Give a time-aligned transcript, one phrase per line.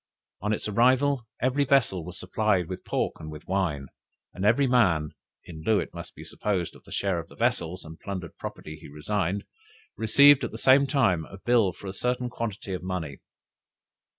[0.41, 3.85] On its arrival every vessel was supplied with pork and with wine,
[4.33, 5.11] and every man
[5.45, 8.77] (in lieu it may be supposed, of his share of the vessels, and plundered property
[8.81, 9.43] he resigned)
[9.95, 13.19] received at the same time a bill for a certain quantity of money.